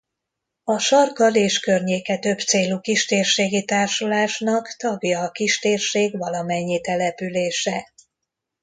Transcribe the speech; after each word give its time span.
A 0.63 0.77
Sarkad 0.77 1.35
és 1.35 1.59
Környéke 1.59 2.17
Többcélú 2.19 2.79
Kistérségi 2.79 3.65
Társulásnak 3.65 4.67
tagja 4.77 5.19
a 5.19 5.31
kistérség 5.31 6.17
valamennyi 6.17 6.81
települése. 6.81 7.93